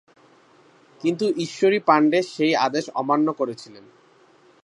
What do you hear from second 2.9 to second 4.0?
অমান্য করেছিলেন।